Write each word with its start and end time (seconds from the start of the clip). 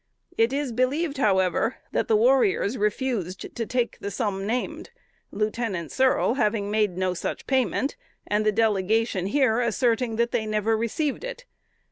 It 0.35 0.51
is 0.51 0.71
believed, 0.71 1.19
however, 1.19 1.75
that 1.91 2.07
the 2.07 2.15
warriors 2.15 2.75
refused 2.75 3.55
to 3.55 3.65
take 3.67 3.99
the 3.99 4.09
sum 4.09 4.47
named, 4.47 4.89
Lieutenant 5.29 5.91
Searle 5.91 6.33
having 6.33 6.71
made 6.71 6.97
no 6.97 7.13
such 7.13 7.45
payment, 7.45 7.95
and 8.25 8.43
the 8.43 8.51
delegation 8.51 9.27
here 9.27 9.59
asserting 9.59 10.15
that 10.15 10.31
they 10.31 10.47
never 10.47 10.75
received 10.75 11.23
it. 11.23 11.45